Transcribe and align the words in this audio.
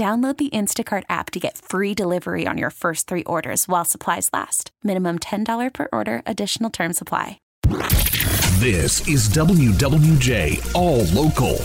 Download 0.00 0.34
the 0.38 0.48
Instacart 0.48 1.02
app 1.10 1.30
to 1.32 1.38
get 1.38 1.58
free 1.58 1.92
delivery 1.92 2.46
on 2.46 2.56
your 2.56 2.70
first 2.70 3.06
three 3.06 3.22
orders 3.24 3.68
while 3.68 3.84
supplies 3.84 4.30
last. 4.32 4.70
Minimum 4.82 5.18
$10 5.18 5.74
per 5.74 5.88
order, 5.92 6.22
additional 6.24 6.70
term 6.70 6.94
supply. 6.94 7.38
This 8.56 9.06
is 9.06 9.28
WWJ 9.28 10.74
All 10.74 11.04
Local. 11.12 11.56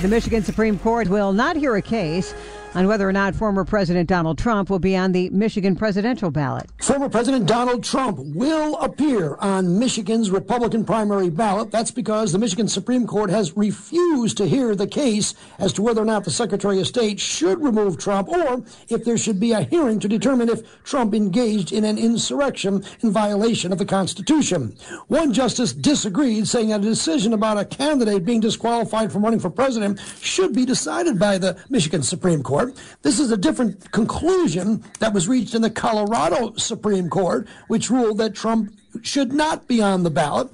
The 0.00 0.08
Michigan 0.08 0.42
Supreme 0.42 0.76
Court 0.76 1.06
will 1.06 1.32
not 1.32 1.54
hear 1.54 1.76
a 1.76 1.82
case 1.82 2.34
on 2.74 2.86
whether 2.86 3.08
or 3.08 3.12
not 3.12 3.34
former 3.34 3.64
President 3.64 4.08
Donald 4.08 4.38
Trump 4.38 4.70
will 4.70 4.78
be 4.78 4.96
on 4.96 5.12
the 5.12 5.30
Michigan 5.30 5.76
presidential 5.76 6.30
ballot. 6.30 6.70
Former 6.80 7.08
President 7.08 7.46
Donald 7.46 7.84
Trump 7.84 8.18
will 8.18 8.76
appear 8.78 9.36
on 9.36 9.78
Michigan's 9.78 10.30
Republican 10.30 10.84
primary 10.84 11.30
ballot. 11.30 11.70
That's 11.70 11.90
because 11.90 12.32
the 12.32 12.38
Michigan 12.38 12.68
Supreme 12.68 13.06
Court 13.06 13.30
has 13.30 13.56
refused 13.56 14.36
to 14.38 14.46
hear 14.46 14.74
the 14.74 14.86
case 14.86 15.34
as 15.58 15.72
to 15.74 15.82
whether 15.82 16.02
or 16.02 16.06
not 16.06 16.24
the 16.24 16.30
Secretary 16.30 16.80
of 16.80 16.86
State 16.86 17.20
should 17.20 17.62
remove 17.62 17.98
Trump 17.98 18.28
or 18.28 18.64
if 18.88 19.04
there 19.04 19.18
should 19.18 19.38
be 19.40 19.52
a 19.52 19.62
hearing 19.62 20.00
to 20.00 20.08
determine 20.08 20.48
if 20.48 20.82
Trump 20.84 21.14
engaged 21.14 21.72
in 21.72 21.84
an 21.84 21.98
insurrection 21.98 22.84
in 23.00 23.10
violation 23.10 23.72
of 23.72 23.78
the 23.78 23.84
Constitution. 23.84 24.76
One 25.08 25.32
justice 25.32 25.72
disagreed, 25.72 26.48
saying 26.48 26.68
that 26.68 26.80
a 26.80 26.84
decision 26.84 27.32
about 27.32 27.58
a 27.58 27.64
candidate 27.64 28.24
being 28.24 28.40
disqualified 28.40 29.12
from 29.12 29.24
running 29.24 29.40
for 29.40 29.50
president 29.50 30.00
should 30.20 30.54
be 30.54 30.64
decided 30.64 31.18
by 31.18 31.38
the 31.38 31.56
Michigan 31.68 32.02
Supreme 32.02 32.42
Court. 32.42 32.61
This 33.02 33.18
is 33.18 33.30
a 33.30 33.36
different 33.36 33.90
conclusion 33.92 34.84
that 35.00 35.12
was 35.12 35.28
reached 35.28 35.54
in 35.54 35.62
the 35.62 35.70
Colorado 35.70 36.54
Supreme 36.56 37.08
Court, 37.08 37.48
which 37.68 37.90
ruled 37.90 38.18
that 38.18 38.34
Trump 38.34 38.74
should 39.02 39.32
not 39.32 39.66
be 39.66 39.80
on 39.82 40.02
the 40.02 40.10
ballot. 40.10 40.50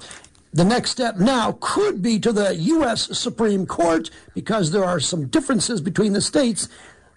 The 0.52 0.64
next 0.64 0.90
step 0.90 1.16
now 1.16 1.58
could 1.60 2.02
be 2.02 2.18
to 2.20 2.32
the 2.32 2.54
U.S. 2.56 3.18
Supreme 3.18 3.66
Court 3.66 4.10
because 4.34 4.70
there 4.70 4.84
are 4.84 5.00
some 5.00 5.26
differences 5.26 5.80
between 5.80 6.14
the 6.14 6.20
states. 6.20 6.68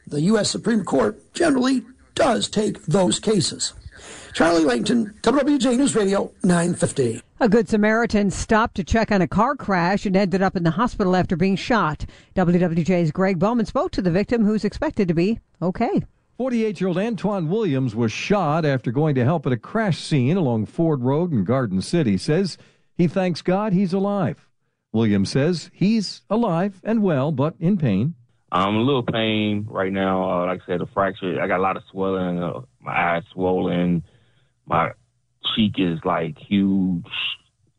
The 0.07 0.21
U.S. 0.21 0.49
Supreme 0.49 0.83
Court 0.83 1.33
generally 1.33 1.83
does 2.15 2.49
take 2.49 2.83
those 2.85 3.19
cases. 3.19 3.73
Charlie 4.33 4.65
Langton, 4.65 5.13
WWJ 5.21 5.77
News 5.77 5.95
Radio, 5.95 6.31
950. 6.43 7.21
A 7.41 7.49
Good 7.49 7.67
Samaritan 7.67 8.29
stopped 8.29 8.75
to 8.75 8.83
check 8.83 9.11
on 9.11 9.23
a 9.23 9.27
car 9.27 9.55
crash 9.55 10.05
and 10.05 10.15
ended 10.15 10.43
up 10.43 10.55
in 10.55 10.61
the 10.61 10.69
hospital 10.69 11.15
after 11.15 11.35
being 11.35 11.55
shot. 11.55 12.05
WWJ's 12.35 13.11
Greg 13.11 13.39
Bowman 13.39 13.65
spoke 13.65 13.89
to 13.93 14.01
the 14.03 14.11
victim, 14.11 14.45
who's 14.45 14.63
expected 14.63 15.07
to 15.07 15.15
be 15.15 15.39
okay. 15.59 16.03
48 16.37 16.79
year 16.79 16.89
old 16.89 16.99
Antoine 16.99 17.49
Williams 17.49 17.95
was 17.95 18.11
shot 18.11 18.63
after 18.63 18.91
going 18.91 19.15
to 19.15 19.23
help 19.23 19.47
at 19.47 19.53
a 19.53 19.57
crash 19.57 19.97
scene 19.97 20.37
along 20.37 20.67
Ford 20.67 21.01
Road 21.01 21.31
in 21.31 21.43
Garden 21.43 21.81
City. 21.81 22.15
Says 22.15 22.59
he 22.93 23.07
thanks 23.07 23.41
God 23.41 23.73
he's 23.73 23.91
alive. 23.91 24.47
Williams 24.91 25.31
says 25.31 25.71
he's 25.73 26.21
alive 26.29 26.79
and 26.83 27.01
well, 27.01 27.31
but 27.31 27.55
in 27.59 27.75
pain. 27.75 28.13
I'm 28.51 28.75
a 28.75 28.81
little 28.81 29.01
pain 29.01 29.65
right 29.67 29.91
now. 29.91 30.29
Uh, 30.29 30.45
like 30.45 30.61
I 30.61 30.65
said, 30.67 30.81
a 30.81 30.85
fracture. 30.85 31.41
I 31.41 31.47
got 31.47 31.59
a 31.59 31.63
lot 31.63 31.75
of 31.75 31.81
swelling. 31.89 32.37
Uh, 32.37 32.61
my 32.79 33.15
eyes 33.15 33.23
swollen. 33.33 34.03
My 34.67 34.91
cheek 35.55 35.75
is 35.77 35.99
like 36.03 36.37
huge. 36.37 37.05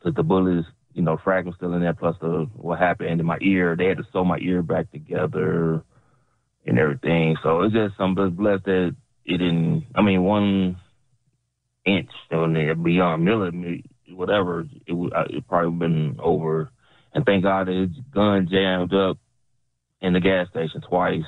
Cause 0.03 0.15
the 0.17 0.23
bullet 0.23 0.59
is, 0.61 0.65
you 0.95 1.03
know, 1.03 1.17
fragment 1.23 1.57
still 1.57 1.75
in 1.75 1.81
there. 1.81 1.95
Plus 1.95 2.17
the 2.21 2.49
what 2.55 2.79
happened 2.79 3.21
in 3.21 3.27
my 3.27 3.39
ear. 3.41 3.77
They 3.77 3.87
had 3.87 3.99
to 3.99 4.07
sew 4.13 4.25
my 4.25 4.39
ear 4.39 4.63
back 4.63 4.91
together 4.91 5.83
and 6.67 6.79
everything. 6.79 7.37
So 7.43 7.63
it's 7.63 7.75
just 7.75 7.95
I'm 7.99 8.15
blessed 8.15 8.65
that 8.65 8.97
it 9.25 9.39
didn't. 9.39 9.87
I 9.95 10.03
mean, 10.03 10.23
one 10.23 10.77
inch 11.85 12.11
there 12.31 12.75
beyond 12.75 13.25
millimeter, 13.25 13.83
whatever. 14.11 14.67
It 14.87 14.93
would 14.93 15.13
it 15.31 15.47
probably 15.49 15.79
been 15.79 16.17
over. 16.23 16.71
And 17.15 17.25
thank 17.27 17.43
God 17.43 17.69
his 17.69 17.91
gun 18.15 18.49
jammed 18.51 18.95
up 18.95 19.19
in 20.01 20.13
the 20.13 20.21
gas 20.21 20.49
station 20.49 20.81
twice. 20.81 21.23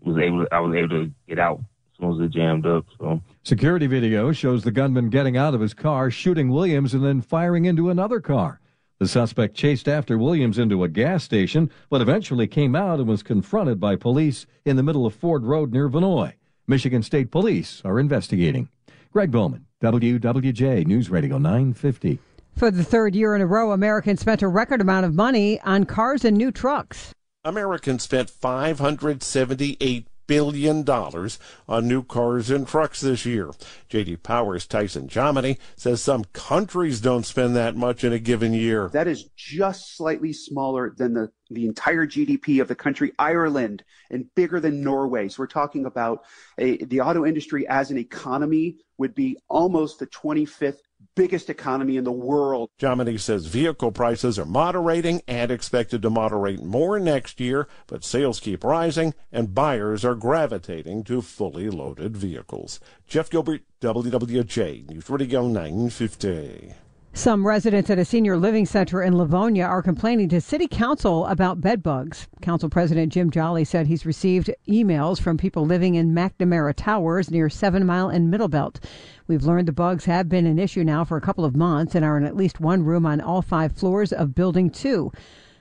Was 0.00 0.18
able 0.18 0.46
I 0.50 0.60
was 0.60 0.74
able 0.74 0.88
to 0.88 1.10
get 1.28 1.38
out 1.38 1.60
as 1.96 2.04
soon 2.04 2.12
as 2.12 2.26
it 2.26 2.32
jammed 2.32 2.66
up. 2.66 2.86
So 2.98 3.22
security 3.42 3.86
video 3.86 4.32
shows 4.32 4.64
the 4.64 4.70
gunman 4.70 5.10
getting 5.10 5.36
out 5.36 5.54
of 5.54 5.60
his 5.60 5.74
car, 5.74 6.10
shooting 6.10 6.50
Williams, 6.50 6.94
and 6.94 7.04
then 7.04 7.20
firing 7.20 7.64
into 7.64 7.90
another 7.90 8.20
car. 8.20 8.60
The 8.98 9.08
suspect 9.08 9.54
chased 9.54 9.88
after 9.88 10.16
Williams 10.16 10.58
into 10.58 10.82
a 10.82 10.88
gas 10.88 11.22
station, 11.22 11.70
but 11.90 12.00
eventually 12.00 12.46
came 12.46 12.74
out 12.74 12.98
and 12.98 13.08
was 13.08 13.22
confronted 13.22 13.78
by 13.78 13.96
police 13.96 14.46
in 14.64 14.76
the 14.76 14.82
middle 14.82 15.04
of 15.04 15.14
Ford 15.14 15.44
Road 15.44 15.72
near 15.72 15.88
Venoy. 15.88 16.32
Michigan 16.66 17.02
State 17.02 17.30
Police 17.30 17.82
are 17.84 18.00
investigating. 18.00 18.68
Greg 19.12 19.30
Bowman, 19.30 19.66
WWJ 19.82 20.86
News 20.86 21.10
Radio 21.10 21.38
950. 21.38 22.18
For 22.56 22.70
the 22.70 22.82
third 22.82 23.14
year 23.14 23.34
in 23.34 23.42
a 23.42 23.46
row, 23.46 23.72
Americans 23.72 24.20
spent 24.20 24.40
a 24.40 24.48
record 24.48 24.80
amount 24.80 25.04
of 25.04 25.14
money 25.14 25.60
on 25.60 25.84
cars 25.84 26.24
and 26.24 26.36
new 26.36 26.50
trucks. 26.50 27.12
Americans 27.44 28.02
spent 28.02 28.30
$578 28.30 30.06
billion 30.26 30.82
dollars 30.82 31.38
on 31.68 31.88
new 31.88 32.02
cars 32.02 32.50
and 32.50 32.66
trucks 32.66 33.00
this 33.00 33.26
year. 33.26 33.50
JD 33.90 34.22
Powers 34.22 34.66
Tyson 34.66 35.08
Jominy 35.08 35.58
says 35.76 36.02
some 36.02 36.24
countries 36.32 37.00
don't 37.00 37.26
spend 37.26 37.56
that 37.56 37.76
much 37.76 38.04
in 38.04 38.12
a 38.12 38.18
given 38.18 38.52
year. 38.52 38.88
That 38.88 39.08
is 39.08 39.24
just 39.36 39.96
slightly 39.96 40.32
smaller 40.32 40.94
than 40.96 41.14
the, 41.14 41.30
the 41.50 41.66
entire 41.66 42.06
GDP 42.06 42.60
of 42.60 42.68
the 42.68 42.74
country 42.74 43.12
Ireland 43.18 43.84
and 44.10 44.32
bigger 44.34 44.60
than 44.60 44.82
Norway. 44.82 45.28
So 45.28 45.42
we're 45.42 45.48
talking 45.48 45.86
about 45.86 46.24
a, 46.58 46.76
the 46.84 47.00
auto 47.00 47.24
industry 47.24 47.66
as 47.68 47.90
an 47.90 47.98
economy 47.98 48.76
would 48.98 49.14
be 49.14 49.38
almost 49.48 49.98
the 49.98 50.06
25th 50.06 50.78
biggest 51.16 51.50
economy 51.50 51.96
in 51.96 52.04
the 52.04 52.12
world. 52.12 52.70
Jominy 52.78 53.18
says 53.18 53.46
vehicle 53.46 53.90
prices 53.90 54.38
are 54.38 54.44
moderating 54.44 55.22
and 55.26 55.50
expected 55.50 56.02
to 56.02 56.10
moderate 56.10 56.62
more 56.62 57.00
next 57.00 57.40
year, 57.40 57.66
but 57.88 58.04
sales 58.04 58.38
keep 58.38 58.62
rising 58.62 59.14
and 59.32 59.54
buyers 59.54 60.04
are 60.04 60.14
gravitating 60.14 61.02
to 61.02 61.20
fully 61.20 61.68
loaded 61.68 62.16
vehicles. 62.16 62.78
Jeff 63.08 63.28
Gilbert, 63.30 63.62
WWJ, 63.80 64.88
News 64.88 65.10
Radio 65.10 65.48
950. 65.48 66.85
Some 67.16 67.46
residents 67.46 67.88
at 67.88 67.98
a 67.98 68.04
senior 68.04 68.36
living 68.36 68.66
center 68.66 69.02
in 69.02 69.16
Livonia 69.16 69.64
are 69.64 69.82
complaining 69.82 70.28
to 70.28 70.40
city 70.40 70.68
council 70.68 71.24
about 71.24 71.62
bed 71.62 71.82
bugs. 71.82 72.28
Council 72.42 72.68
President 72.68 73.10
Jim 73.10 73.30
Jolly 73.30 73.64
said 73.64 73.86
he's 73.86 74.04
received 74.04 74.50
emails 74.68 75.18
from 75.18 75.38
people 75.38 75.64
living 75.64 75.94
in 75.94 76.12
McNamara 76.12 76.74
Towers 76.76 77.30
near 77.30 77.48
Seven 77.48 77.86
Mile 77.86 78.10
and 78.10 78.30
Middlebelt. 78.30 78.84
We've 79.26 79.44
learned 79.44 79.66
the 79.66 79.72
bugs 79.72 80.04
have 80.04 80.28
been 80.28 80.44
an 80.44 80.58
issue 80.58 80.84
now 80.84 81.04
for 81.04 81.16
a 81.16 81.22
couple 81.22 81.46
of 81.46 81.56
months 81.56 81.94
and 81.94 82.04
are 82.04 82.18
in 82.18 82.24
at 82.24 82.36
least 82.36 82.60
one 82.60 82.84
room 82.84 83.06
on 83.06 83.22
all 83.22 83.40
five 83.40 83.72
floors 83.72 84.12
of 84.12 84.34
Building 84.34 84.68
2. 84.68 85.10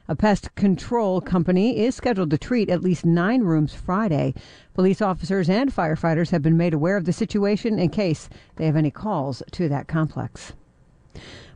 A 0.10 0.16
pest 0.16 0.54
control 0.56 1.22
company 1.22 1.80
is 1.80 1.96
scheduled 1.96 2.32
to 2.32 2.38
treat 2.38 2.70
at 2.70 2.84
least 2.84 3.06
nine 3.06 3.44
rooms 3.44 3.74
Friday. 3.74 4.34
Police 4.74 5.02
officers 5.02 5.50
and 5.50 5.74
firefighters 5.74 6.32
have 6.32 6.42
been 6.42 6.58
made 6.58 6.74
aware 6.74 6.98
of 6.98 7.06
the 7.06 7.14
situation 7.14 7.80
in 7.80 7.88
case 7.88 8.28
they 8.58 8.66
have 8.66 8.76
any 8.76 8.92
calls 8.92 9.42
to 9.52 9.70
that 9.70 9.88
complex. 9.88 10.52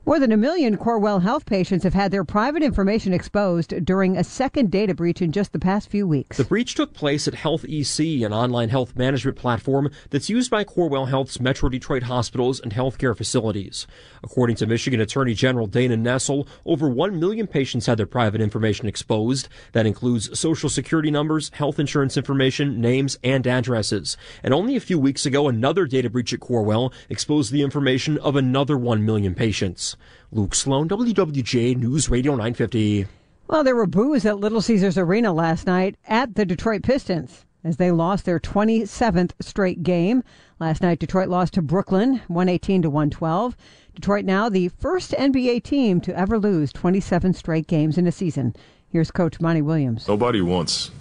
More 0.09 0.19
than 0.19 0.31
a 0.31 0.37
million 0.37 0.75
Corewell 0.75 1.21
Health 1.21 1.45
patients 1.45 1.83
have 1.83 1.93
had 1.93 2.09
their 2.09 2.23
private 2.23 2.63
information 2.63 3.13
exposed 3.13 3.85
during 3.85 4.17
a 4.17 4.23
second 4.23 4.71
data 4.71 4.95
breach 4.95 5.21
in 5.21 5.31
just 5.31 5.53
the 5.53 5.59
past 5.59 5.87
few 5.87 6.07
weeks. 6.07 6.37
The 6.37 6.45
breach 6.45 6.73
took 6.73 6.95
place 6.95 7.27
at 7.27 7.35
HealthEC, 7.35 8.25
an 8.25 8.33
online 8.33 8.69
health 8.69 8.95
management 8.95 9.37
platform 9.37 9.91
that's 10.09 10.27
used 10.27 10.49
by 10.49 10.63
Corewell 10.63 11.09
Health's 11.09 11.39
Metro 11.39 11.69
Detroit 11.69 12.01
hospitals 12.01 12.59
and 12.59 12.71
healthcare 12.71 13.15
facilities. 13.15 13.85
According 14.23 14.55
to 14.55 14.65
Michigan 14.65 14.99
Attorney 14.99 15.35
General 15.35 15.67
Dana 15.67 15.95
Nessel, 15.95 16.47
over 16.65 16.89
1 16.89 17.19
million 17.19 17.45
patients 17.45 17.85
had 17.85 17.99
their 17.99 18.07
private 18.07 18.41
information 18.41 18.87
exposed. 18.87 19.47
That 19.73 19.85
includes 19.85 20.39
social 20.39 20.69
security 20.69 21.11
numbers, 21.11 21.51
health 21.53 21.77
insurance 21.77 22.17
information, 22.17 22.81
names, 22.81 23.19
and 23.23 23.45
addresses. 23.45 24.17
And 24.41 24.55
only 24.55 24.75
a 24.75 24.79
few 24.79 24.97
weeks 24.97 25.27
ago, 25.27 25.47
another 25.47 25.85
data 25.85 26.09
breach 26.09 26.33
at 26.33 26.39
Corewell 26.39 26.91
exposed 27.09 27.51
the 27.51 27.61
information 27.61 28.17
of 28.17 28.35
another 28.35 28.75
1 28.75 29.05
million 29.05 29.35
patients. 29.35 29.95
Luke 30.31 30.55
Sloan, 30.55 30.87
WWJ 30.87 31.77
News 31.77 32.09
Radio 32.09 32.33
950. 32.33 33.07
Well, 33.47 33.63
there 33.63 33.75
were 33.75 33.87
boos 33.87 34.25
at 34.25 34.39
Little 34.39 34.61
Caesars 34.61 34.97
Arena 34.97 35.33
last 35.33 35.65
night 35.65 35.95
at 36.07 36.35
the 36.35 36.45
Detroit 36.45 36.83
Pistons 36.83 37.45
as 37.63 37.77
they 37.77 37.91
lost 37.91 38.25
their 38.25 38.39
27th 38.39 39.31
straight 39.41 39.83
game. 39.83 40.23
Last 40.59 40.81
night, 40.81 40.99
Detroit 40.99 41.29
lost 41.29 41.53
to 41.55 41.61
Brooklyn, 41.61 42.21
118 42.27 42.83
to 42.83 42.89
112. 42.89 43.57
Detroit 43.95 44.25
now 44.25 44.49
the 44.49 44.69
first 44.69 45.11
NBA 45.11 45.63
team 45.63 45.99
to 46.01 46.17
ever 46.17 46.39
lose 46.39 46.71
27 46.71 47.33
straight 47.33 47.67
games 47.67 47.97
in 47.97 48.07
a 48.07 48.11
season. 48.11 48.55
Here's 48.89 49.11
Coach 49.11 49.39
Monty 49.39 49.61
Williams. 49.61 50.07
Nobody 50.07 50.41
wants 50.41 50.91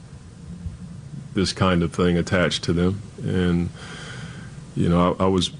this 1.34 1.52
kind 1.52 1.82
of 1.82 1.92
thing 1.92 2.18
attached 2.18 2.64
to 2.64 2.72
them, 2.72 3.02
and 3.22 3.70
you 4.74 4.88
know, 4.88 5.16
I, 5.18 5.24
I 5.24 5.26
was 5.28 5.50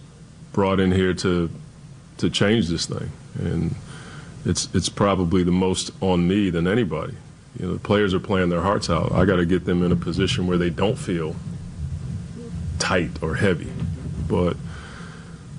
brought 0.53 0.81
in 0.81 0.93
here 0.93 1.15
to 1.15 1.51
to 2.19 2.29
change 2.29 2.69
this 2.69 2.87
thing, 2.87 3.13
and 3.39 3.75
it's 4.45 4.69
it's 4.75 4.89
probably 4.89 5.43
the 5.43 5.53
most 5.53 5.91
on 6.01 6.29
me 6.29 6.51
than 6.51 6.67
anybody. 6.67 7.15
You 7.59 7.67
know, 7.67 7.73
the 7.75 7.81
players 7.81 8.15
are 8.15 8.21
playing 8.21 8.51
their 8.51 8.61
hearts 8.61 8.89
out. 8.89 9.13
I 9.13 9.25
got 9.25 9.37
to 9.37 9.47
get 9.47 9.65
them 9.65 9.83
in 9.83 9.93
a 9.93 9.97
position 9.97 10.47
where 10.47 10.59
they 10.59 10.71
don't 10.71 10.97
feel 10.97 11.35
tight 12.79 13.23
or 13.23 13.35
heavy, 13.35 13.73
but 14.29 14.57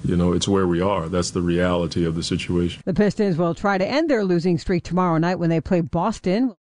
you 0.03 0.15
know, 0.15 0.31
it's 0.31 0.47
where 0.47 0.65
we 0.65 0.81
are. 0.81 1.09
That's 1.09 1.31
the 1.31 1.41
reality 1.41 2.05
of 2.05 2.15
the 2.15 2.23
situation. 2.23 2.81
The 2.85 2.93
Pistons 2.93 3.37
will 3.37 3.53
try 3.53 3.77
to 3.77 3.85
end 3.85 4.09
their 4.09 4.23
losing 4.23 4.57
streak 4.57 4.83
tomorrow 4.83 5.17
night 5.17 5.35
when 5.35 5.49
they 5.49 5.59
play 5.59 5.81
Boston. 5.81 6.55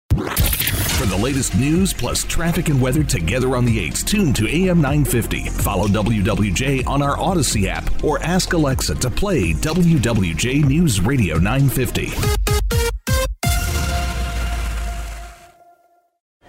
For 0.97 1.05
the 1.05 1.15
latest 1.15 1.55
news 1.55 1.94
plus 1.94 2.23
traffic 2.23 2.69
and 2.69 2.81
weather 2.81 3.03
together 3.03 3.55
on 3.55 3.65
the 3.65 3.88
8s, 3.88 4.03
tune 4.03 4.33
to 4.33 4.47
AM 4.47 4.81
950. 4.81 5.47
Follow 5.49 5.88
WWJ 5.88 6.88
on 6.88 7.03
our 7.03 7.15
Audacy 7.17 7.67
app 7.67 8.03
or 8.03 8.19
ask 8.23 8.53
Alexa 8.53 8.95
to 8.95 9.09
play 9.11 9.53
WWJ 9.53 10.65
News 10.65 10.99
Radio 10.99 11.38
950. 11.38 12.46